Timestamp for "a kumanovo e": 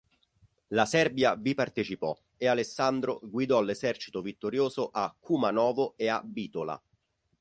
4.91-6.07